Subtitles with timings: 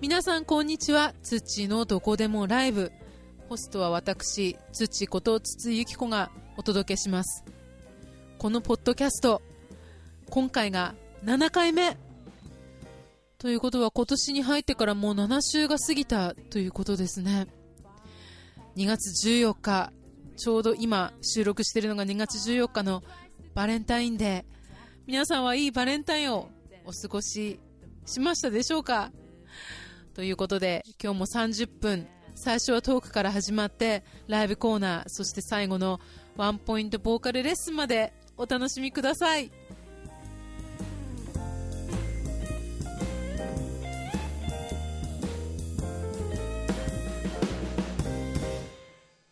[0.00, 1.12] 皆さんこんにちは。
[1.24, 2.92] つっちーのどこでもライブ。
[3.48, 7.44] ホストは私、つっちーことつつゆきこがお届けします。
[8.38, 9.42] このポッドキャスト、
[10.30, 11.96] 今回が7回目。
[13.38, 17.48] ということは今年に入ってからもう7週が過ぎたということですね。
[18.76, 19.92] 2月14日、
[20.36, 23.02] ちょうど今収録しているのが2月14日の
[23.52, 24.54] バレンタインデー。
[25.08, 26.50] 皆さんはいいバレンタインを
[26.84, 27.58] お過ごし
[28.06, 29.10] しましたでしょうか？
[30.18, 36.00] ということで、今日も30分、最初はトークから始まって、ライブコーナー、そして最後の
[36.36, 39.52] ワンポイントボーカルレッスンまでお楽しみください。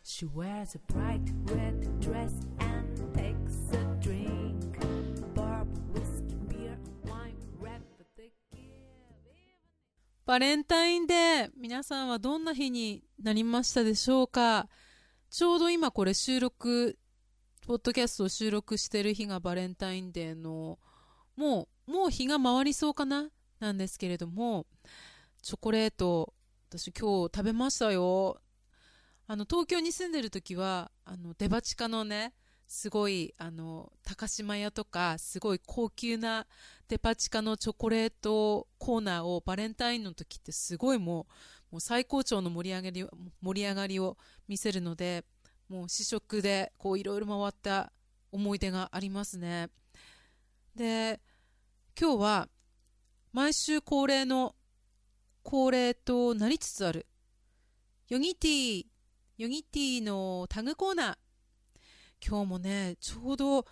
[0.05, 2.56] She wears a bright red dress
[10.27, 14.69] バレンタインデー、皆さんはどんな日になりましたでしょうか？
[15.31, 16.99] ちょうど今これ収録、
[17.65, 20.81] ポッドキャストを収録してる日がバレンタインデーの、
[21.37, 23.29] もう、もう日が回りそうかな？
[23.61, 24.67] なんですけれども、
[25.43, 26.35] チョコレート、
[26.71, 28.41] 私今日食べましたよ。
[29.29, 32.35] あの、東京に住んでる時は、あの、デパ地下のね、
[32.69, 36.47] すごい、あの、高島屋とか、すごい高級な
[36.89, 41.27] デパ地下のチョコレートコーナーをバレンタインの時ってすごいも
[41.71, 43.07] う、もう最高潮の盛り上がり、
[43.41, 44.17] 盛り上がりを
[44.49, 45.25] 見せるので、
[45.69, 47.93] もう試食でこういろいろ回った
[48.31, 49.69] 思い出がありますね。
[50.75, 51.21] で、
[51.99, 52.49] 今日は
[53.33, 54.55] 毎週恒例の
[55.43, 57.07] 恒例となりつつある
[58.09, 61.26] Yogi Tea Yogi Tea のタグコーナー。
[62.25, 63.67] 今日もね、ちょうど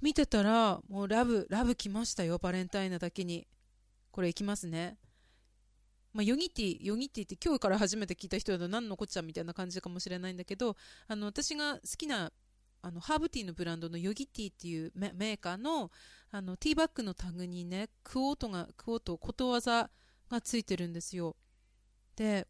[0.00, 3.46] 見てたら、もうラブ、ラブ来ましたよ、バレンタインなだけに。
[4.10, 4.98] これいきますね。
[6.12, 10.74] まあ、 Yogi Tea、Yogi Tea って今日から初めて聞いた人だと何のこっちゃみたいな感じかもしれないんだけど、
[11.08, 12.32] あの、私が好きな、
[12.80, 15.90] あの、ハーブティーのブランドのヨギティっていうメーカーの、
[16.30, 19.90] あの、ティーバッグのタグにね、クオートが、クオート、ことわざ
[20.30, 21.36] がついてるんですよ。
[22.16, 22.46] で、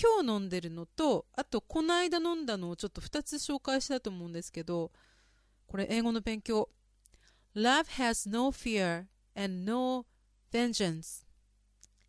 [0.00, 4.92] 今日飲んでるのと、あとこの間飲んだのをちょっと2つ紹介したと思うんですけど、
[5.66, 6.70] これ英語の勉強。
[7.54, 9.04] Love has no fear
[9.36, 10.06] and no
[10.50, 11.26] vengeance.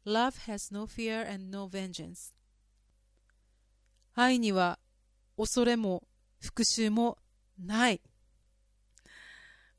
[0.05, 2.33] Love has no fear and no vengeance.
[4.13, 4.79] 愛には
[5.35, 6.03] 恐れも
[6.39, 7.17] 復讐も
[7.59, 8.01] ない。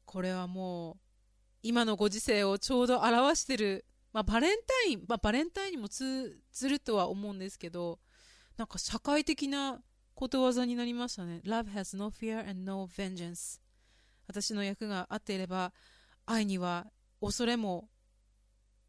[0.05, 0.97] これはもう
[1.63, 7.99] 今のご時世をちょうど表してるまあ、バレンタイン、まあ、バレンタインにも通ずるとは思うんですけど、
[8.57, 9.81] なんか社会的な
[10.15, 11.41] ことわざになりましたね。
[11.45, 13.61] Love has no fear and no vengeance.
[14.27, 15.73] 私の役が合っていれば、
[16.27, 16.87] 愛には
[17.21, 17.89] 恐れも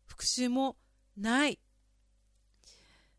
[0.06, 0.78] 復讐も
[1.18, 1.60] ない。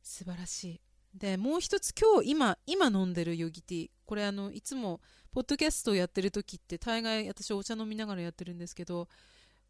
[0.02, 0.80] 素晴らしい。
[1.14, 3.90] で、もう一つ今日、今、今飲んでるヨギティ。
[4.04, 5.00] これあの、いつも、
[5.32, 9.08] ポッドキャストをやってる時って、大概私お茶飲みながらやってるんですけど、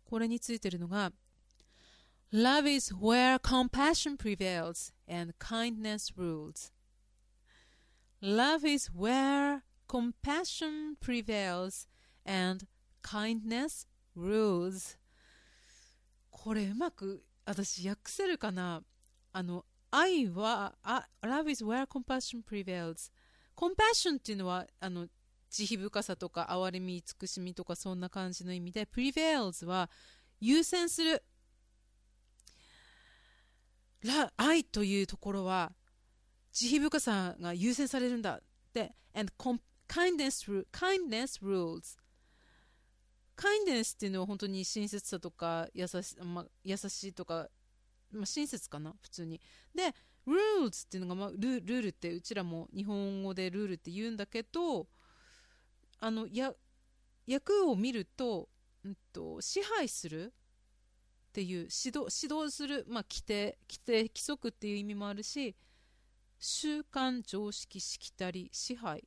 [0.05, 1.13] これについてるのが、
[2.37, 6.73] Love is where compassion prevails and kindness rules.
[8.21, 11.87] Love is where compassion prevails
[12.27, 12.67] and
[13.05, 13.87] kindness
[14.17, 14.99] rules.
[16.33, 18.83] これうまく私訳せるかな
[19.33, 23.13] あの、愛は、あ Love is where compassion prevails.
[23.57, 25.07] compassion っていうのは、あの、
[25.51, 29.89] 慈悲深さとか憐れみ慈しみとかそんな感じの意味で prevails は
[30.41, 31.23] 優先する
[34.37, 35.73] 愛というところは
[36.53, 38.41] 慈悲深さが優先されるんだ
[38.73, 39.33] で and
[39.89, 41.97] kindness, kindness rules.
[43.37, 47.49] Kindness っていうのは本当に親切さとか優し,、まあ、優しいとか、
[48.13, 48.95] まあ、親切かな？
[49.01, 49.41] 普通に。
[49.75, 49.95] で
[50.27, 54.87] rules っていうのが、まあ、ルルールってうちらも日本語でルールって言うんだけど
[56.01, 56.55] あのや
[57.27, 58.49] 役を見ると,、
[58.85, 60.33] うん、と支配する
[61.35, 65.57] っていう指導指導する、まあ、規定規定規則っていう意味もあるし
[66.39, 69.03] 習慣常識しきたり支配、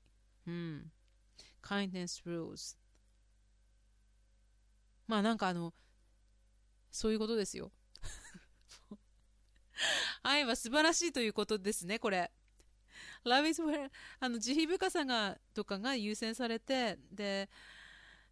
[0.45, 0.91] うん、
[1.63, 2.75] kindness rules
[5.07, 5.73] まあなんかあの
[6.91, 7.71] そういうことですよ。
[10.21, 12.29] 愛は素晴らしいということですねこれ。
[13.23, 13.89] Love is where
[14.19, 17.49] あの慈悲深さがとかが優先されてで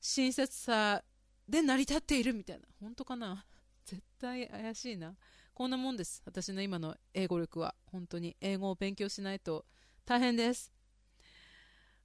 [0.01, 1.01] 親切さ
[1.47, 2.67] で成り立っているみたいな。
[2.81, 3.45] 本当かな？
[3.85, 5.15] 絶対怪しいな。
[5.53, 6.21] こんなもんです。
[6.25, 7.75] 私の今の英語力は。
[7.85, 9.65] 本当に英語を勉強しないと
[10.05, 10.73] 大変です。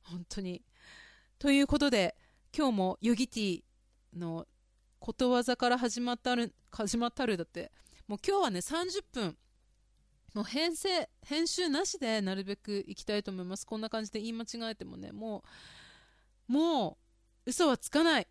[0.03, 0.63] 本当に。
[1.39, 2.17] ということで
[2.57, 3.63] 今日もヨギティ
[4.15, 4.47] の
[4.99, 7.73] ことわざから始まったる始まったるだって。
[8.07, 9.37] もう今日はね30分
[10.35, 13.67] もう編成、編集なしでなるべく行きたいと思います。
[13.67, 15.43] こんな感じで言い間違えてもね、も
[16.49, 16.99] う、も
[17.47, 18.23] う、嘘はつかない。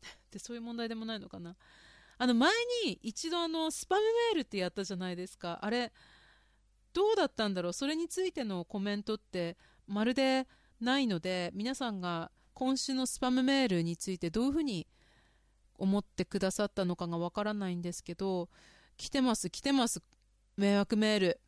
[0.00, 1.56] ってそういう問題でもないのかな。
[2.18, 2.52] あの、前
[2.84, 5.58] に一度あの、スパムメールってやったじゃないですか。
[5.62, 5.92] あれ、
[6.92, 7.72] どうだったんだろう？
[7.72, 9.56] それについてのコメントって
[9.86, 10.46] まるで
[10.80, 14.86] ないので、皆さんが今週のスパムメールについてどういうふうに
[15.78, 18.50] 思ってくださったのかがわからないんですけど、
[18.98, 20.02] 来てます、来てます、
[20.56, 21.40] 迷惑メール。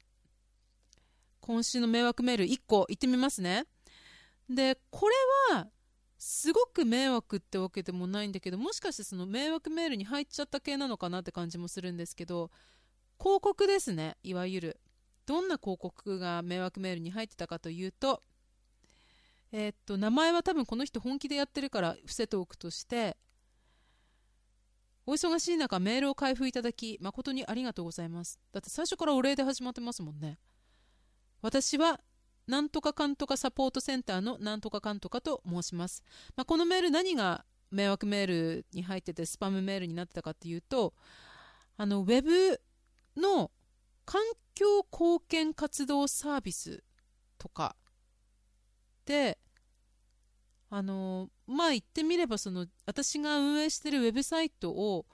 [1.41, 3.67] 今週の迷惑メール1個言ってみますね。
[4.49, 5.15] で、これ
[5.55, 5.69] は、
[6.27, 12.51] すごく迷惑ってわけでもないんだけど、もしかしてその迷惑メールに入っちゃった系なのかなって感じもするんですけど、
[13.21, 14.81] 広告ですね、いわゆる。
[15.27, 18.23] どんな広告が迷惑メールに入ってたかというと、
[19.53, 23.19] えーっと、名前は多分この人本気でやってるから伏せておくとして、
[25.05, 28.41] お忙しい中メールを開封いただき誠にありがとうございます。
[28.51, 30.39] だって最初からお礼で始まってますもんね。
[31.43, 32.01] 私は
[32.47, 36.03] なんとかかんとかサポートセンターのなんとかかんとかと申します。
[36.37, 40.95] まあ、このメール何が迷惑メールに入っててスパムメールになってたかっていうと、
[41.77, 42.61] あの、ウェブ
[43.17, 43.51] の
[44.05, 44.23] 環
[44.55, 46.85] 境貢献活動サービス
[47.39, 47.77] とか
[49.07, 49.39] で、
[50.71, 55.07] あのまあ言ってみればその私が運営してるウェブサイトを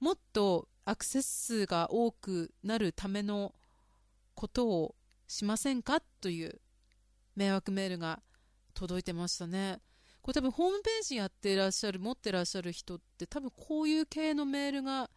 [0.00, 3.54] もっとアクセス数が多くなるための
[4.34, 4.94] ことを
[5.28, 6.00] しませんか？
[6.22, 6.61] という
[7.36, 8.20] 迷惑メールが
[8.74, 9.80] 届いてましたね。
[10.20, 15.10] これ多分ホームページやってらっしゃる持ってらっしゃる人って多分こういう系のメールが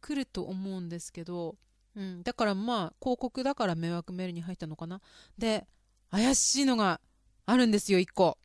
[0.00, 1.56] 来ると思うんですけど、
[1.96, 5.00] うん、だからまあ広告だから迷惑メールに入ったのかな。
[5.38, 5.66] で
[6.10, 7.00] 怪しいのが
[7.46, 8.38] あるんですよ1個。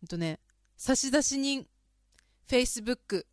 [0.00, 0.40] ほんとね、
[0.76, 1.66] 差出人、
[2.48, 3.26] Facebook。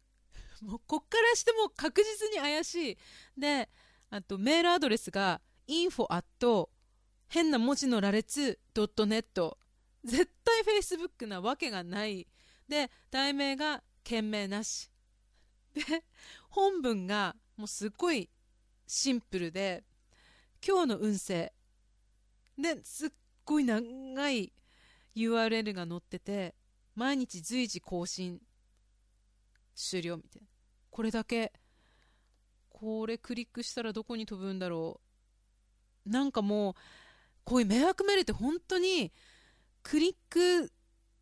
[0.62, 2.98] もうこっからしても確実に怪しい。
[3.40, 3.70] で、
[4.10, 6.06] あとメールアドレスが info
[7.28, 9.58] 変な文字の羅列 .net。
[10.04, 12.28] 絶対 Facebook なわけがない。
[12.68, 14.90] で、題名が件名なし。
[15.74, 16.04] で、
[16.50, 18.30] 本文がもうすっごい
[18.86, 19.84] シンプルで、
[20.66, 21.54] 今日の運勢。
[22.58, 23.10] で、すっ
[23.48, 24.52] ごい長い
[25.18, 26.54] URL が載ってて
[26.96, 28.40] 毎日随時更新
[29.74, 30.48] 終了みたいな
[30.92, 31.54] これだけ
[32.70, 35.00] これクリックしたらどこに飛ぶんだろ
[36.06, 36.74] うなんかもう
[37.48, 39.14] こういう迷惑メールって本当に
[39.82, 40.70] クリック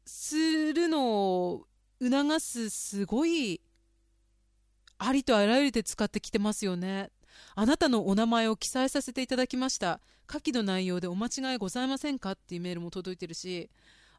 [0.07, 1.67] するのを
[2.01, 3.61] 促すすごい
[4.97, 7.11] ありとあらゆるで使ってきてますよね
[7.53, 9.99] あなたのお名前を記載させていただきました。
[10.25, 13.69] 下記の内容でお間違いございませんかっていうメールも届いてるし、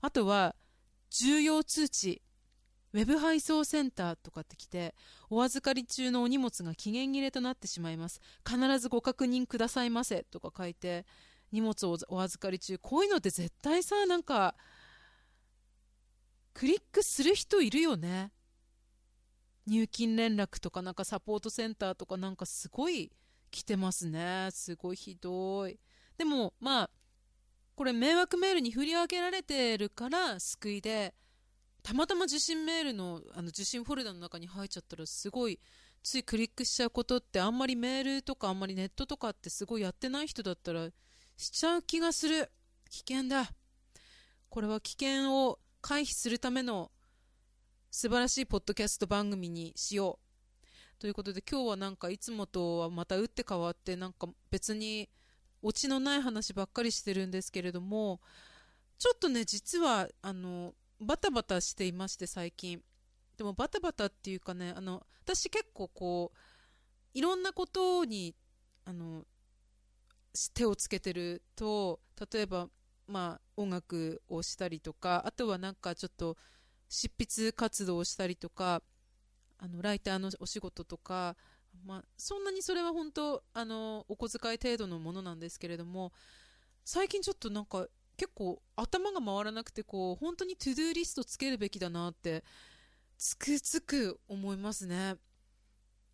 [0.00, 0.55] あとは、
[1.11, 2.23] 重要通知、
[2.93, 4.94] ウェブ配送センターとかって来て、
[5.31, 8.20] お預かり中のお荷物が期限切れとなってしまいます。
[8.49, 11.05] 必ずご確認くださいませとか書いて、
[11.56, 14.55] 荷物をお預かり中、こういうのって絶対さ、なんか、
[16.53, 18.32] クリックする人いるよね。
[19.67, 23.11] 入金連絡とかなんかサポートセンターとかなんかすごい
[23.50, 24.49] 来てますね。
[24.53, 25.79] すごいひどい。
[26.17, 26.91] でもまあ、
[27.75, 31.14] これ迷惑メールに振り分けられてるから救いで、
[31.82, 35.61] たまたま受信メールのあの受信フォルダの中に入っちゃったらすごい
[36.03, 40.89] ついクリックしちゃうことってあんまりメールとかあんまりネットとかってすごいやってない人だったら
[41.36, 42.50] しちゃう気がする。
[42.88, 43.52] 危険だ。
[44.48, 46.90] これは危険を回避するための
[47.90, 50.98] 素晴らしいポッドキャスト番組にしよう。
[50.98, 55.10] ということで今日はなんかいつもとはまた打って変わってなんか別に
[55.62, 58.20] オチのない話ばっかりしてるんですけれども
[58.98, 62.81] ちょっとね実はあのバタバタしていまして最近
[63.36, 66.38] でもバタバタっていうかねあの私結構こう
[67.12, 68.34] いろんなことに
[68.86, 69.24] あの
[70.55, 72.00] 手をつけてると
[72.32, 72.69] 例えば
[73.06, 76.36] まあ音楽をしたりとかあとはなんかちょっと
[76.88, 78.82] 執筆活動をしたりとか
[79.58, 81.36] あのライターのお仕事とか、
[81.84, 86.12] まあ、そんなにそれは本当あのお小遣い程度のものなんですけれども
[86.84, 92.44] 最近ちょっとなんか結構頭が回らなくてこう本当に to-do list つけるべきだなって
[93.19, 95.16] つくづく思いますね。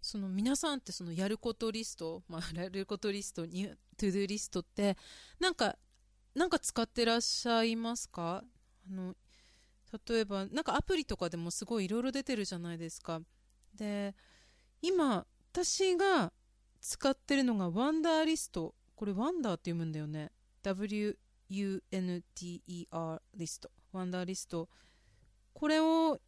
[0.01, 3.71] その皆さんってそのやることリスト、まあ、やることリストに
[4.03, 4.97] to-do list って
[5.39, 5.77] なんか
[6.35, 8.43] なんか使ってらっしゃいますか？
[8.91, 9.15] あの
[10.09, 13.21] 例えばなんかアプリとかでもすごいいろいろ出てるじゃないですか。
[13.75, 14.17] で
[14.81, 16.33] 今私が
[16.81, 18.75] 使ってるのがワンダーリスト。
[18.97, 20.33] これワンダーって読むんだよね。
[20.65, 22.23] WUNDER
[23.35, 23.71] リスト。
[23.93, 24.69] ワンダーリスト。
[25.53, 26.19] これを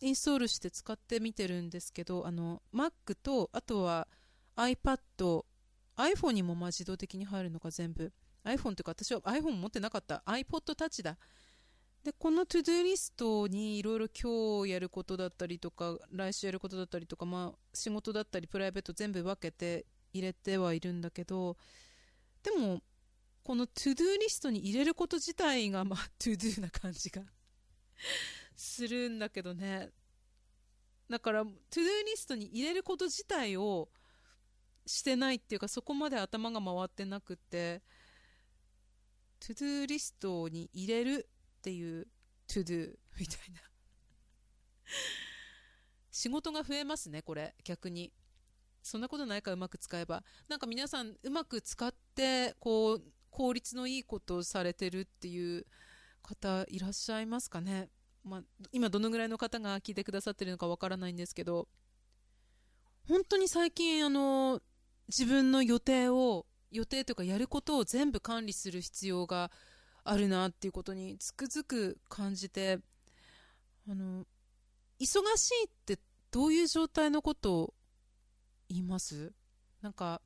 [0.00, 4.08] インストールして使ってみてるんですけどあの Mac とあとは
[4.56, 4.98] iPad
[5.96, 8.12] iPhone にもまあ自動的に入るのか全部。
[8.44, 10.22] iPhone というか私は iPhone 持ってなかった。
[10.26, 11.18] iPod Touch だ。
[12.04, 21.56] でこの To-Do リストにいろいろ今日やることだったりとか来週やることだったりとか、まあ、仕事だったりプライベート全部分けて入れてはいるんだけど
[22.42, 22.82] でも
[23.44, 27.22] この To-Do リストに入れること自体がまあ To-Do な感じが
[28.56, 29.90] するんだけどね。
[31.08, 33.88] だから To-Do リストに入れること自体を
[34.86, 37.82] してないっていうかそこまで頭が回ってなくて
[39.40, 42.06] To-Do リストに入れるっていう
[42.48, 43.60] To Do みたいな。
[46.10, 48.12] 仕事が増えますねこれ逆に。
[48.82, 50.24] そんなことないかうまく使えば。
[50.48, 55.66] なんか皆さんうまく使ってこう効率のいいことをされてるっていう
[56.20, 57.90] 方いらっしゃいますかね、
[58.24, 61.68] まあ、今どのぐらいの方が聞いてくださってるのかわからないんですけど。
[63.08, 64.60] 本当に最近あの
[65.08, 69.50] 自分の予定を予定というかやることを全部管理する必要が
[70.04, 72.78] あるなっていうことにつくづく感じて
[73.88, 74.24] あの
[74.98, 75.98] 忙しいって
[76.30, 77.74] どういう状態のことを
[78.68, 79.32] 言います？
[79.82, 80.22] なんか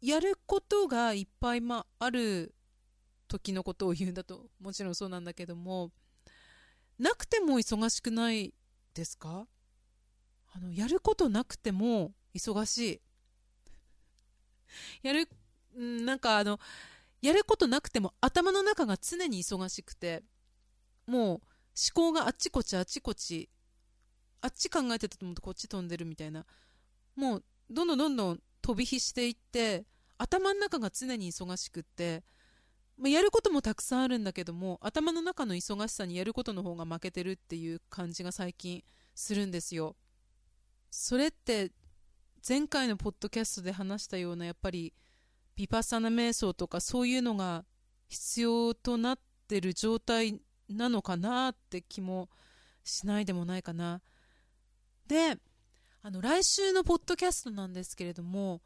[0.00, 2.54] やることがいっぱい、まあ、ある
[3.28, 5.92] 時のことを言うんだともちろんそうなんだけども
[6.98, 8.52] なくても忙しくない
[8.92, 9.46] ですか？
[10.54, 13.00] あのやることなくても忙しい。
[15.02, 15.28] やる
[15.74, 16.58] なんかあの
[17.20, 20.22] やることなくても頭の中が常に忙しくて
[21.06, 21.40] もう思
[21.94, 23.48] 考があっちこっちあっちこっち
[24.40, 26.44] あっち考えてたと思うとこっち飛んでるみたいな。
[27.14, 29.84] もうどんどんどんどん飛び火していって
[30.18, 32.24] 頭の中が常に忙しくって
[32.98, 38.84] まあ、やることもたくさんあるんだけども頭の中の忙しさにやることの方が負けてるっていう感じが最近
[39.14, 39.96] するんですよ。
[40.90, 41.72] それって
[42.46, 44.92] 前回のポッドキャストで話したようなやっぱり
[45.54, 47.64] ビパサナ瞑想とかそういうのが
[48.08, 52.28] 必要となってる状態なのかなって気も
[52.82, 54.00] しないでもないかな。
[55.06, 55.36] で、
[56.02, 58.60] あの来週のポッドキャストなんですけれども、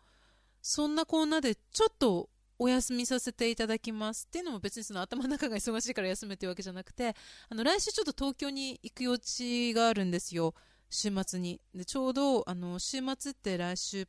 [0.63, 7.15] そんなこんなでちょっとお休みさせていただきますっていうのも別にその頭の中が忙しいから休むっていうわけじゃなくて、
[7.51, 10.55] あの来週ちょっと東京に行く予知があるんですよ。
[10.89, 11.61] 週末に。
[11.75, 14.09] で、ちょうどあの週末って来週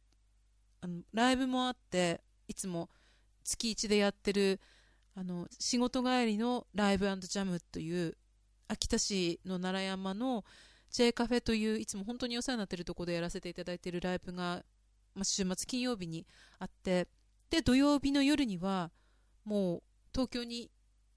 [0.81, 2.89] あのライブもあって、いつも
[3.43, 4.59] 月1でやってる
[5.15, 8.15] あの仕事帰りのライブジャムという
[8.67, 10.43] 秋田市の奈良山の
[10.91, 14.63] J カフェといういつも本当にお世話になっているところでやらせていただいているライブが、
[15.15, 16.25] まあ、週末金曜日に
[16.59, 17.07] あって
[17.49, 18.91] で土曜日の夜には
[19.43, 20.69] もう東京に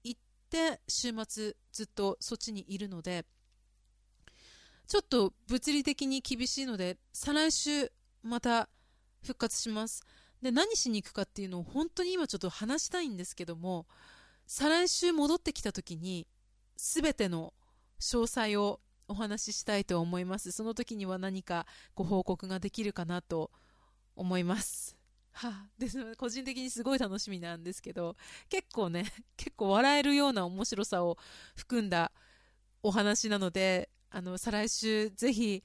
[0.03, 3.25] 行って週末ずっとそっちにいるので
[4.91, 7.89] ちょっと物理的に厳しいので再来週
[8.23, 8.67] また
[9.23, 10.03] 復活します。
[10.41, 13.87] で何しに行くかっていうのを本当に今ちょっと話したいんですけども
[14.47, 16.27] 再来週戻ってきた時に
[16.75, 17.53] 全ての
[18.01, 20.51] 詳細をお話ししたいと思います。
[20.51, 23.49] その時には何かご報告ができるかなと
[24.17, 24.97] 思います。
[25.31, 28.17] はあ、で個人的にすごい楽しみなんですけど
[28.49, 29.05] 結構ね
[29.37, 31.17] 結構笑えるような面白さを
[31.55, 32.11] 含んだ
[32.83, 35.63] お話なのであの再来週ぜひ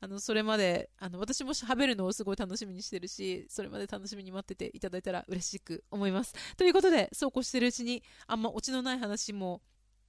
[0.00, 6.34] あのそれまであの私も喋るのをすごい楽しみにしてるしそれまで楽しみに待ってていただいたら嬉しく思います。
[6.56, 9.62] ということでそうこうしてるうちにあんまオチのない話も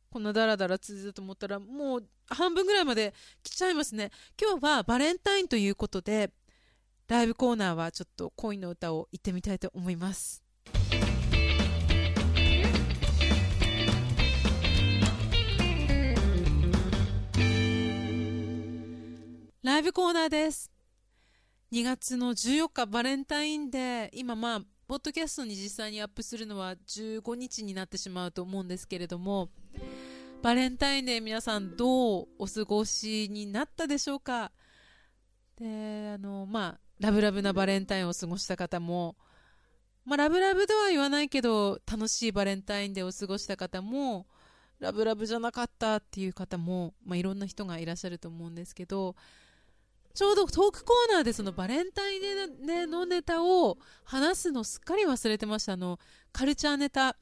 [0.10, 3.14] こんなダラダラ続いたと思ったらもう半分ぐらいまで
[3.44, 4.12] 来ちゃいますね。
[4.42, 6.32] 今日はバレンタインということで
[7.08, 10.45] ライブコーナーはちょっと恋の歌を言ってみたいと思います。
[19.66, 20.72] ライブコーナーです。
[21.72, 29.50] 2月の14日バレンタインデー、今まあ、ポッドキャストに実際にアップするのは15日になってしまうと思うんですけれども、
[30.44, 34.52] バレンタインデー皆さんどうお過ごしになったでしょうか？
[35.56, 39.16] で、あの、まあ、ラブラブなバレンタインを過ごした方も、
[40.06, 44.28] まあ、ラブラブとは言わないけど、楽しいバレンタインデーを過ごした方も、
[44.78, 49.16] ラブラブじゃなかったっていう方も、まあ、いろんな人がいらっしゃると思うんですけど、
[50.16, 52.22] ちょうどトークコーナーでそのバレンタイン
[52.66, 55.74] デーのネタを話すのすっかり忘れてました。
[55.74, 56.00] あの、
[56.32, 57.18] カルチャーネタ。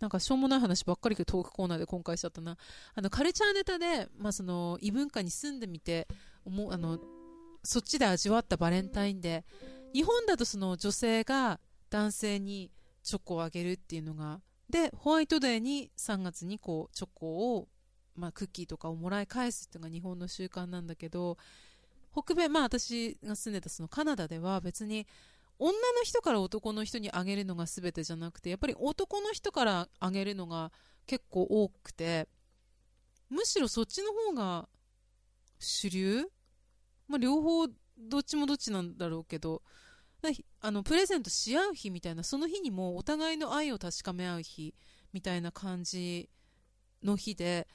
[0.00, 2.56] なんかしょうもない話ばっかりトークコーナーで今回しちゃったな。
[2.94, 6.08] あの、カルチャーネタで、まあその、異文化に住んでみて、
[6.46, 6.98] 思う、あの、
[7.62, 9.94] そっちで味わったバレンタインデー。
[9.94, 11.60] 日本だとその女性が
[11.90, 12.70] 男性に
[13.02, 17.68] チョコをあげるっていうのが、で、ホワイトデーに3月にこう、チョコを、
[18.14, 21.36] まあクッキーとかをもらい返すっていうのが日本の習慣なんだけど、
[22.12, 25.06] 北米、まあ私が住んでたそのカナダでは別に
[25.58, 30.70] 女の人から男の人にあげるのが全てじゃなくてやっぱり男の人からあげるのが
[31.06, 32.28] 結構多くて
[33.28, 34.68] むしろそっちの方が
[35.58, 36.22] 主流？
[37.08, 37.66] まあ両方
[37.98, 39.62] どっちもどっちなんだろうけど
[40.60, 44.74] あのプレゼントし合う日みたいなその日にもお互いの愛を確かめ合う日
[45.12, 46.28] みたいな感じ
[47.02, 47.66] の日で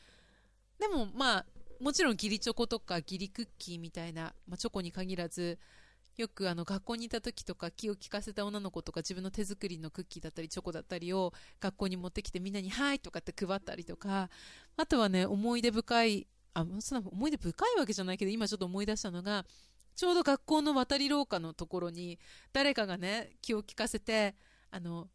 [0.79, 1.45] でもまあ
[1.83, 5.59] もちろん義理チョコとか義理クッキーみたいな、まあ、チョコに限らず
[6.15, 14.29] よくあの学校にいた時とか気を利かせた女の子とか自分の手作りのクッキーだったりチョコだったりを学校に持ってきてみんなに「はい」とかって配ったりとか
[14.77, 19.45] あとはね思い出深いあそんな思い出深いわけじゃないけど今ちょっと思い出したのが
[19.95, 22.17] ちょうど学校の渡り廊下のところに
[22.53, 24.35] 誰かがね気を利かせて
[24.71, 25.09] あの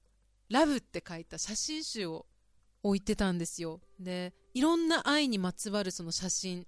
[0.50, 2.26] ラブって書いた写真集を
[2.82, 3.80] 置いてたんですよ。
[3.98, 6.66] でいろんな愛にまつわるその写真。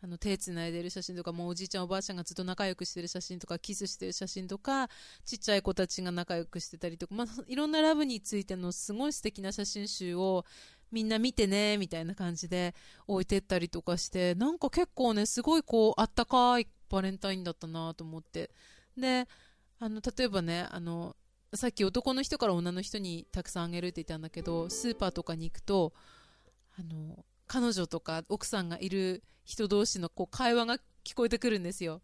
[0.00, 4.88] あの手つないでる写真とかもうおじいちゃんおばあちゃんがずっと仲良くしてる写真とかキスしてる写真とか
[5.24, 10.44] ちっちゃい子たちが仲良くしてたりとか、まあ、いろんなラブについてのすごい素敵な写真集を
[10.92, 12.76] みんな見てねみたいな感じで
[13.08, 18.50] 置いてったりとかしてなんか結構ねすごいこうあったかいバレンタインだったなと思って。
[18.96, 19.26] で
[19.80, 21.16] あの例えばねあの
[21.54, 25.92] さっき男の人から女の人にたくさんあげるって言ったんだけどスーパーとかに行くと
[26.78, 32.02] あの彼女とか奥さんがいる人同士のこう会話が聞こえてくるんですよ。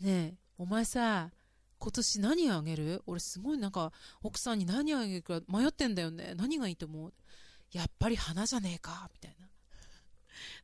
[0.00, 1.30] ねえお前さ
[1.78, 3.02] 今年何あげる？
[3.06, 3.92] 俺すごいなんか
[4.22, 6.34] 奥さんに何あげるか迷ってんだよね。
[6.36, 7.12] 何がいいと思う？
[7.72, 9.08] やっぱり花じゃねえか。
[9.12, 9.46] みたいな。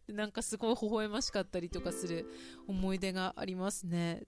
[0.06, 2.26] でなんかすごい微笑ましかったりとかする
[2.68, 4.22] 思い出がありますね。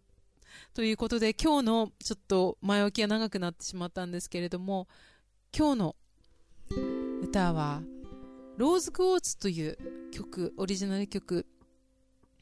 [0.74, 4.88] ということで今日のちょっと前置きが長くなってしまったんですけれども
[5.56, 5.96] 今日の
[7.22, 7.82] 歌は
[8.60, 9.78] ローズクォーツという
[10.12, 11.46] 曲オリジナル曲。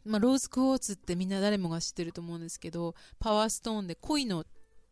[0.04, 4.44] まあ、ローズクォーツってみんな誰もが知ってると思うんですけどパワーストーンで恋の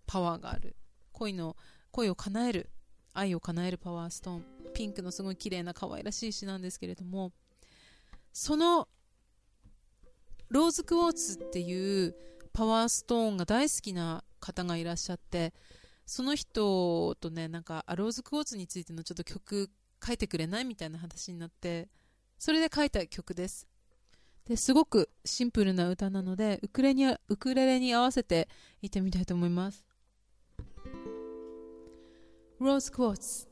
[0.06, 0.76] パワーがある。
[1.10, 1.56] 恋の
[1.90, 2.70] 恋を叶える。
[3.12, 4.44] 愛を叶えるパワーストーン。
[4.72, 7.32] ピンクのすごい綺麗な可愛らしい詩なんですけれども
[8.32, 8.86] その
[10.48, 12.14] ローズクォーツっていう
[12.52, 15.54] パワーストーンが大好きな方がいらっしゃって
[16.04, 19.70] その人とねなんかローズクォーツについてのちょっと曲
[20.04, 21.88] 書いてくれないみたいな話になって
[22.38, 23.66] それで書いた曲です。
[24.44, 28.48] ですごくシンプルな歌なのでウクレにウクレレに合わせて
[28.80, 29.84] いってみたいと思います。
[32.60, 33.48] ローズクォーツ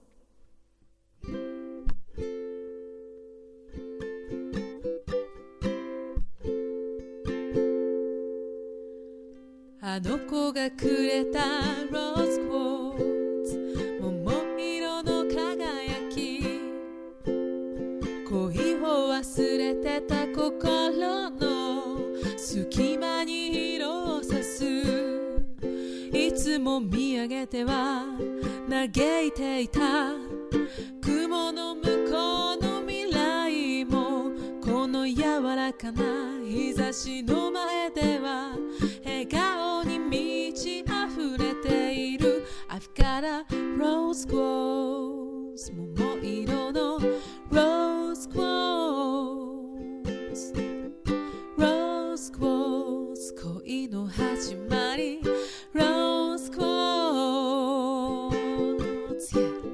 [9.83, 11.41] あの子がくれた
[11.91, 12.64] ローズクォー
[22.55, 24.65] 隙間に色をさす。
[26.13, 28.05] いつも見上げては
[28.71, 30.13] 嘆いていた。
[31.03, 34.31] 雲の向こうの未来も
[34.65, 36.05] この柔らかな
[36.45, 38.57] 日差しの前では
[39.05, 42.45] 笑顔に満ち溢れている。
[42.69, 43.45] I've got a
[43.77, 47.01] rose quartz 桃色の
[47.51, 48.84] rose quartz
[53.65, 55.23] 恋の始まり。
[55.75, 56.65] Rose quartz
[59.33, 59.65] yeah.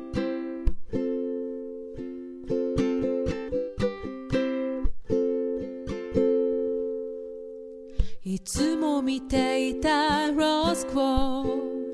[8.22, 11.42] いつも見ていたローズクォ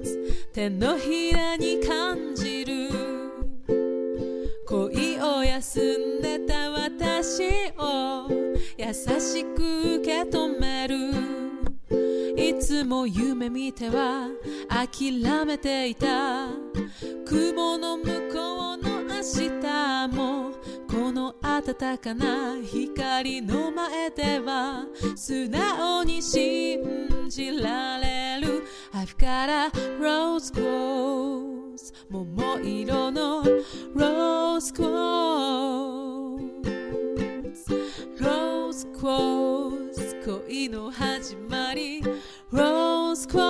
[0.02, 0.18] ーツ
[0.52, 2.90] 手のひらに感じる。
[4.66, 7.42] 恋を休んでた私
[7.78, 8.28] を
[8.76, 10.55] 優しく受け止め
[12.76, 14.28] つも夢見ては
[14.68, 16.48] 諦めていた。
[17.24, 20.52] 雲の向こうの明日も
[20.86, 24.84] この暖かな光の前では
[25.16, 28.62] 素直に信じられる。
[28.92, 33.42] I've got a rose quartz 桃色の
[33.94, 34.86] rose quartz
[38.20, 39.96] rose quartz
[40.44, 42.02] 恋の始まり。
[42.56, 43.46] Rose quartz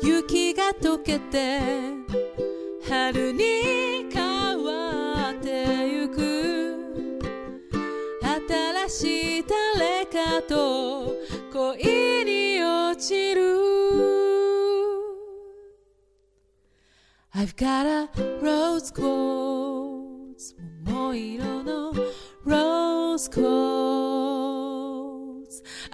[0.00, 1.58] 雪が溶けて
[2.88, 7.20] 春に変わってゆく
[8.48, 11.16] 新しい誰かと
[11.52, 13.56] 恋に落ちる
[17.34, 18.08] I've got a
[18.40, 21.92] rose quartz 桃色の
[22.46, 23.83] rose quartz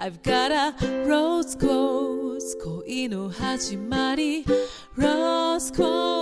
[0.00, 0.74] I've got a
[1.06, 4.44] rose quartz 恋の始まり
[4.96, 6.19] Rose quartz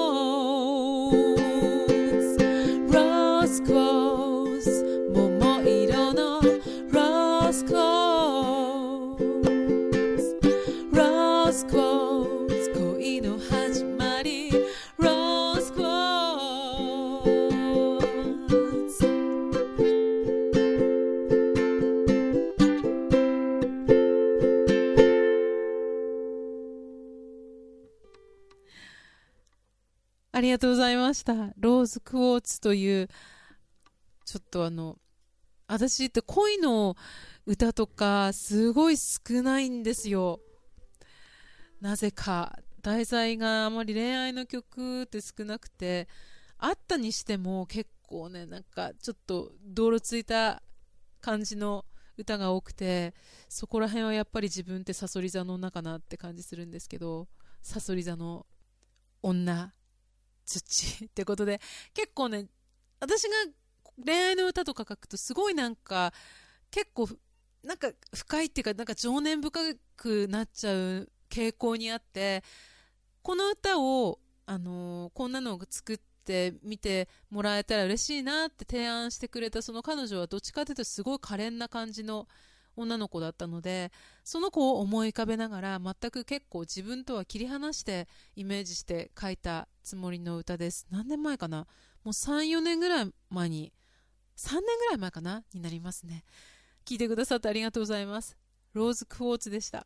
[30.60, 31.54] がとうございました。
[31.58, 33.08] ローズクォーツという、
[34.26, 34.98] ちょっとあの、
[35.68, 36.98] 私って恋の
[37.46, 40.42] 歌とかすごい少ないんですよ。
[41.80, 46.10] なぜか、題材があまり恋愛の曲って少なくて、
[46.58, 50.62] あったにしても結構ね、なんかちょっと道路ついた
[51.22, 51.86] 感じの
[52.18, 53.14] 歌が多くて、
[53.48, 57.30] そこら辺はやっぱり自分ってサソリ座の女かなって感じするんですけど、
[57.62, 58.46] サソリ座の
[59.22, 59.74] 女、
[60.50, 61.62] 土 ってことで、
[61.94, 62.48] 結構ね、
[63.00, 63.30] 私が
[64.04, 66.14] 恋愛の歌とか書くとすごいなんか、
[66.72, 67.10] 結構、
[67.64, 69.60] なんか深いっていうか、なんか情念深
[69.96, 72.44] くなっちゃう傾向にあって、
[73.22, 82.28] この歌を、あのーこんなのを作ってみてもらえたら嬉しいなって提案してくれたその彼女はどっちかというとすごい可憐な感じの
[82.80, 83.92] 女の子だったので、
[84.24, 90.88] その子を思い浮かべながら全く結構自分とは切り離してイメージして書いたつもりの歌です。
[90.90, 91.60] 何年前かな？
[91.60, 91.66] も
[92.06, 93.74] う3、4年ぐらい前に、
[94.38, 95.44] 3年ぐらい前かな？
[95.54, 96.24] になりますね。
[96.86, 98.38] 聞いてくださってありがとうございます。
[98.74, 99.86] ローズクォーツでした。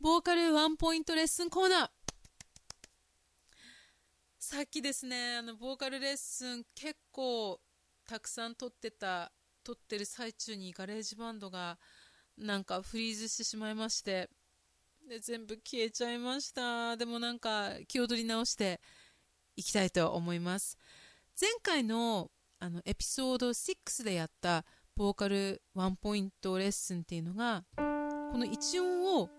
[0.00, 1.88] ボーカルワンポイントレッスンコーナー。
[4.52, 7.58] さっきですね、あの、ボーカルレッスン結構
[8.06, 9.32] たくさん撮ってた、
[9.64, 11.78] 撮ってる最中に GarageBand が
[12.36, 14.28] なんかフリーズしてしまいまして、
[15.08, 16.98] で、全部消えちゃいました。
[16.98, 18.82] でもなんか気を取り直して
[19.56, 20.76] いきたいと思います。
[21.40, 27.82] 前回のあのエピソード6でやったボーカルワンポイントレッスンっていうのが、こ
[28.36, 29.30] の一音を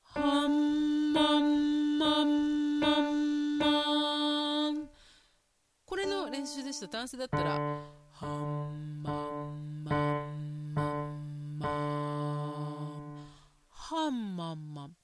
[0.00, 3.87] ハンマンマンマンマン
[5.88, 6.86] これの練習でした。
[6.86, 7.58] 男性だったら
[8.12, 13.26] ハンマンマンマンマン
[13.70, 14.96] ハンマンマン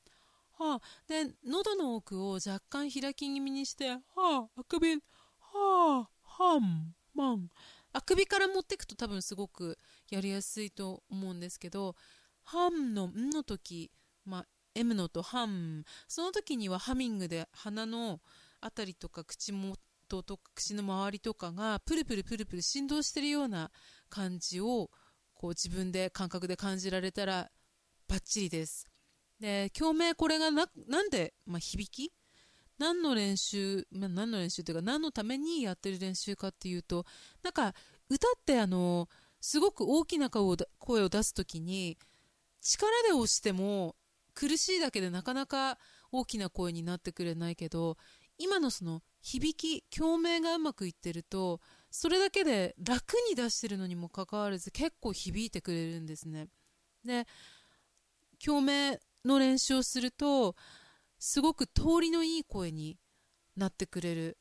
[0.58, 5.00] はあ、で喉の奥を若干開き気味にしてはああくびは
[6.06, 7.48] あハンマン
[7.94, 9.78] あくびから持っていくと多分すごく
[10.10, 11.96] やりやすいと思うんですけど
[12.42, 13.90] ハンのんの時
[14.26, 18.20] まあ M のとハンその時にはハミングで鼻の
[18.60, 23.70] あたりとか口元と口の周りとかがプルプルプルプル振動してるような
[24.08, 24.90] 感じを
[25.34, 27.50] こう自分で感覚で感じられたら
[28.08, 28.86] バッチリです。
[29.40, 32.12] で、共鳴これがななんで、まあ、響き？
[32.78, 37.04] 何の練習、まあ、何の練習というか何のためにやってる練習かっていうと
[37.42, 37.74] なんか
[38.08, 39.08] 歌ってあの
[39.40, 41.98] すごく大きな声を声を出す時に
[42.60, 43.94] 力で押しても
[44.34, 45.78] 苦しいだけでなかなか
[46.10, 47.96] 大きな声になってくれないけど
[48.38, 56.48] 今のその響き共鳴がうまくいってるとそれだけで楽に出してるのにもかかわらず結構響いてくれるんですね。
[57.06, 57.26] で
[58.44, 60.54] 共鳴の練習をすると
[61.18, 62.98] すごく通りのいい声に
[63.56, 64.36] なってくれる。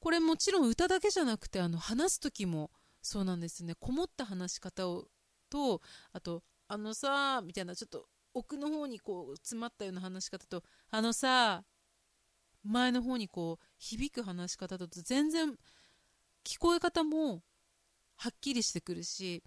[0.00, 3.76] これもちろん歌だけじゃなくてあの話す時もそうなんですね。
[3.78, 5.04] こもった話し方を
[5.48, 5.80] と
[6.12, 11.62] あとあのさみたいなちょっと奥の方にこう詰まったような話し方とあのさ
[12.64, 15.54] 前の方にこう響く話し方だと全然
[16.44, 17.42] 聞こえ方も
[18.16, 19.42] はっきりしてくるし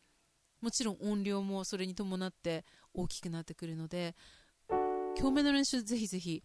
[0.61, 4.15] もちろん音量もそれに伴って大きくなってくるので
[5.17, 6.43] 共鳴の練習ぜひぜひ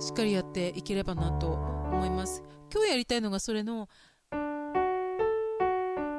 [0.00, 2.42] しっかりやっていければなと思います。
[2.72, 3.88] 今日やりたいのがそれの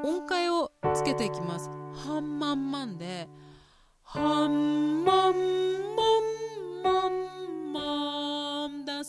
[0.04, 1.70] 音階をつけていきます。
[2.06, 3.28] ハンマンマンで
[4.04, 5.61] ハンマンマン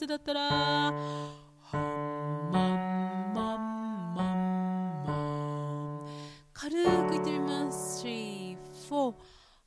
[0.03, 0.93] マン男性だったらハ
[1.75, 6.07] ンマンマンマンマン。
[6.53, 8.57] 軽く言ってみます3、
[8.91, 9.15] 4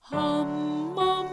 [0.02, 1.26] ハンマン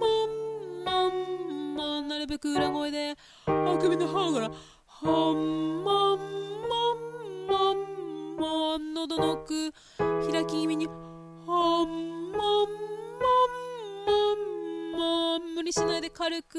[0.00, 3.14] マンマンマンなるべく裏声で
[3.46, 4.50] あくびの歯から
[4.86, 6.18] ハンマン
[6.68, 6.98] マン
[7.46, 7.76] マン
[8.36, 8.94] マン。
[8.94, 12.66] 喉の奥開き気味にハンマンマン
[14.06, 14.36] マン
[14.98, 15.54] マン。
[15.54, 16.58] 無理しないで軽く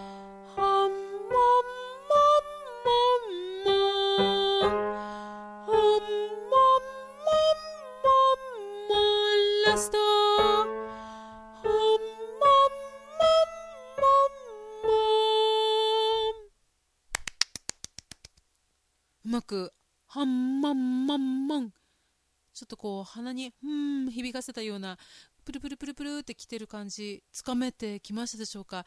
[22.71, 24.97] とこう鼻に、うん、響かせたような、
[25.43, 28.85] プルプルプルプルってきてる感じ、つかめてきましたでしょうか？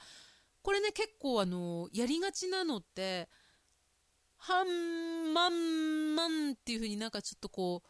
[0.62, 3.28] これね、結構あの、やりがちなのって、
[4.36, 7.88] ハンマンマンっていう風になんかちょっとこう、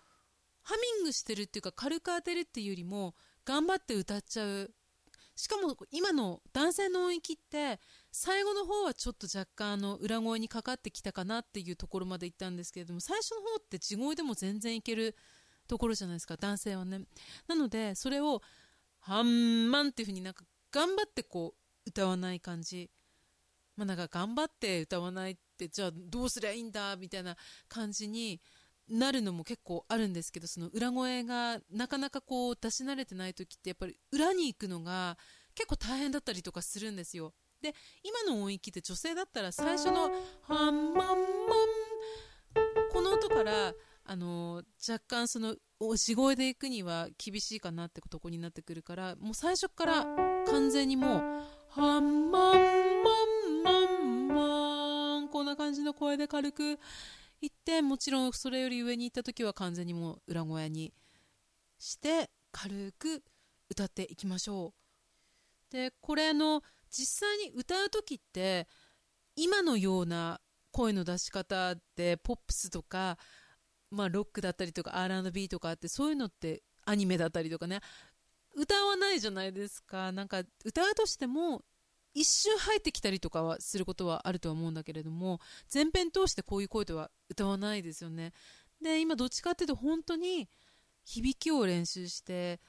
[0.63, 4.71] ハミングしてるっていうか軽く当てるっていうよりも、頑張って歌っちゃう。
[5.37, 7.81] しかも今の男性の音域って、
[8.13, 15.17] 最後の方はちょっと若干あの裏声にかかってきたかなっていうところまで行ったんですけれども、最初の方って地声でも全然いける
[15.67, 17.01] ところじゃないですか、男性はね。
[17.47, 18.43] なので、それを、
[19.01, 22.91] ハンマンっていう風になんか頑張ってこう歌わない感じ。
[23.77, 27.37] まあなんか頑張って歌わないって、じゃあどうすりゃいいんだみたいな
[27.69, 28.41] 感じに
[28.89, 35.19] なるのも結構あるんですけど、その裏声がなかなかこう出し慣れてない時ってやっぱり裏に行くのが
[35.55, 37.35] 結構大変だったりとかするんですよ。
[37.61, 40.11] で、今の音域って女性だったら最初の
[40.43, 41.19] ハンマンマン
[42.91, 43.75] この音から
[44.07, 45.57] あの若干その
[45.97, 50.07] 地声で行くには厳しいかなってとこになってくるからもう最初から
[50.47, 51.21] 完全にもう
[51.71, 52.61] ハンマン
[53.03, 56.79] マンマンマンこんな感じの声で軽く
[57.41, 60.93] 言ってもちろんそれより上に行った時は完全にもう裏声に
[61.79, 63.23] して軽く
[63.71, 64.75] 歌っていきましょ
[65.71, 65.73] う。
[65.73, 68.69] でこれの実際に歌う時って
[69.35, 70.41] 今のような
[70.71, 73.17] 声の出し方でポップスとか、
[73.95, 77.81] まあ、ロックだったりとか R&B とかあってそういうのってアニメだったりとかね。
[78.57, 80.13] 歌わないじゃないですか。
[80.13, 81.65] なんか歌うとしても
[82.15, 88.33] 一瞬入ってきたりとかはすることはあるとは思うんだけれども全編通してこういう声とは歌わないですよね。
[88.81, 90.49] で今どっちかっていうと本当に
[91.05, 92.61] 響きを練習して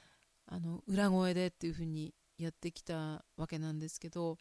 [0.48, 4.38] あの裏声でっていう風にやってきたわけなんですけど。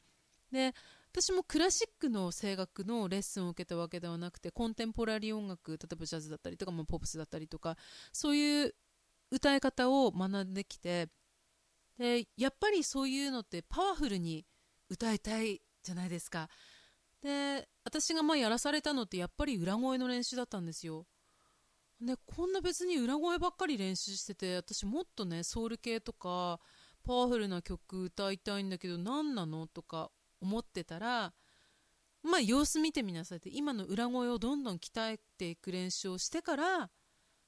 [0.51, 0.73] で
[1.14, 7.77] 私もクラシックの声楽のレッスンを受けたわけではなくてコンテンポラリー音楽例えばジャズだったりとか、まあ、ポップスだったりとか
[8.12, 8.74] そういう
[9.31, 11.09] 歌い方を学んできて
[11.98, 14.44] でやっぱりそういうのってパワフルに
[14.90, 16.48] 歌いたいじゃないですか。
[17.22, 21.07] で私がまあやらされたのってやっぱり裏声の練習だったんですよ。
[22.00, 26.59] でこんな別に裏声ばっかり練習してて私もっとねソウル系とか
[27.05, 29.68] パワフルな曲歌いたいんだけど何なの？
[29.68, 30.11] とか
[30.44, 31.33] 思ってたら
[32.22, 36.90] まあ様子見てみなさいって今の裏声をどんどん鍛えていく練習をしてから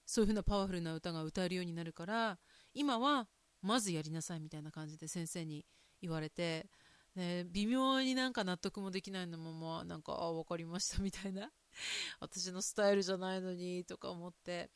[0.06, 2.38] そういう風なパワフルな歌が歌えるようになるから
[2.74, 3.28] 今は
[3.62, 5.64] まずやりなさいみたいな感じで先生に
[6.00, 6.66] 言われて、
[7.14, 11.50] ね、微妙になんか納得もできないのもままなんかあ分かりましたみたいな。
[12.20, 14.70] 私のスタイルじゃないのにとか思って。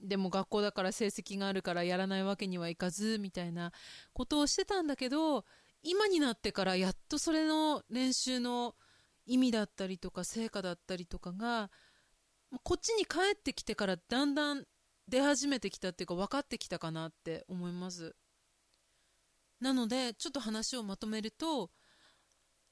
[0.00, 3.72] でも学校だから成績があるからやらないわけにはいかずみたいな
[4.12, 5.44] ことをしてたんだけど
[5.84, 8.74] 今になってからやっとそれの練習の
[9.26, 11.70] 意味だったりとか成果だったりとかが
[12.62, 14.64] こっちに帰ってきてからだんだん
[15.08, 18.16] 出始めてきたっていうか分かってきたかなって思います。
[19.60, 21.70] なのでちょっと話をまとめると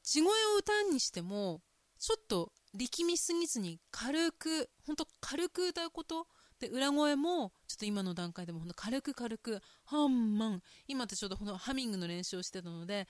[0.03, 1.61] 地声を歌うにしても
[1.99, 6.27] ちょっと力みすぎずに軽く本当軽く歌うこと
[6.63, 13.09] で裏声もちょっと今の段階でもほんと軽く軽くハンマン今ってちょうどこのハミングの練習をしてたので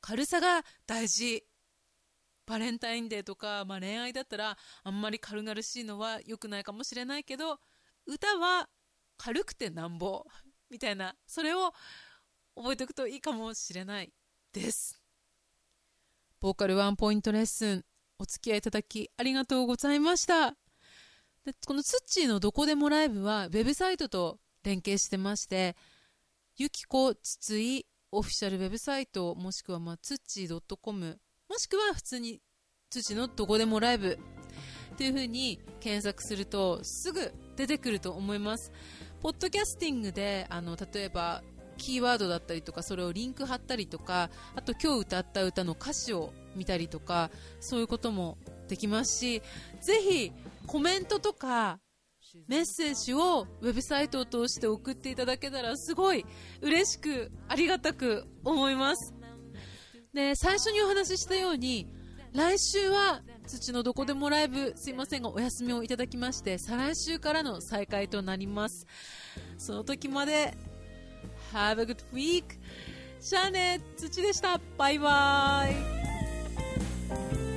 [0.00, 1.44] 軽さが大事。
[2.44, 7.58] バレンタインデーとか、まあ、恋愛だったらあんまり軽々しいのは良くないかもしれないけど
[8.04, 8.68] 歌は
[9.16, 10.24] 軽くてなんぼ
[10.68, 11.14] みたいな。
[11.26, 11.72] それを
[12.56, 14.12] 覚えておくといいかもしれない
[14.52, 15.00] です。
[16.40, 17.84] ボーカルワンポイントレッスン
[18.18, 20.56] お付き合いいただきありがとうございました。
[21.44, 25.74] でこのツッチーのどこでもライブはウェブサイトと連携してまして
[26.56, 32.40] ゆきこつついオフィシャルウェブサイトもしくはまあツッチー .com もしくは普通に
[32.90, 34.18] ツッチーのどこでもライブ
[34.92, 38.70] っていう風に検索するとすぐ出てくると思います。
[39.20, 41.42] ポッドキャスティングであの例えば
[41.78, 48.36] キーワードだったりとかそれをリンク貼ったりとかあと今日歌った歌の歌詞を見たりとかそういうことも
[48.72, 49.42] できますし
[49.82, 50.32] ぜひ
[50.66, 51.78] コメントとか
[52.48, 56.24] メッセージをウェブサイトを通して送っていただけたらすごい
[56.62, 59.12] 嬉しくありがたく思います。
[60.14, 61.86] で最初にお話ししたように
[62.32, 68.86] 来週は土のどこでもライブすいませんがお休みをいただきまして再来週からの再開となります。
[69.58, 70.54] その時まで
[71.52, 72.44] Have a good week
[73.20, 74.58] じゃあね土でした。
[74.78, 77.51] バイバイ。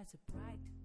[0.00, 0.79] as a bright